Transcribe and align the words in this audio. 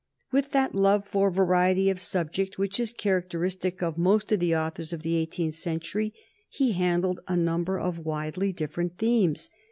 With 0.31 0.49
that 0.49 0.73
love 0.73 1.07
for 1.07 1.29
variety 1.29 1.87
of 1.91 1.99
subject 1.99 2.57
which 2.57 2.79
is 2.79 2.91
characteristic 2.91 3.83
of 3.83 3.99
most 3.99 4.31
of 4.31 4.39
the 4.39 4.55
authors 4.55 4.93
of 4.93 5.03
the 5.03 5.15
eighteenth 5.15 5.53
century, 5.53 6.11
he 6.49 6.71
handled 6.71 7.19
a 7.27 7.37
number 7.37 7.79
of 7.79 7.99
widely 7.99 8.51
differing 8.51 8.89
themes. 8.89 9.51